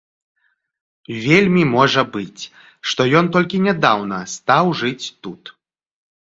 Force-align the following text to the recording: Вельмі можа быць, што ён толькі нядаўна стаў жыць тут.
Вельмі 1.25 1.63
можа 1.75 2.01
быць, 2.15 2.43
што 2.93 3.01
ён 3.21 3.25
толькі 3.37 3.61
нядаўна 3.67 4.17
стаў 4.35 4.65
жыць 4.81 5.05
тут. 5.29 5.41